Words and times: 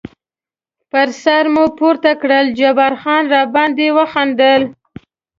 پر 0.91 1.07
سر 1.23 1.45
مو 1.53 1.65
پورته 1.77 2.11
کړل، 2.21 2.45
جبار 2.59 2.93
خان 3.01 3.23
را 3.33 3.41
باندې 3.55 3.85
وخندل. 3.97 4.61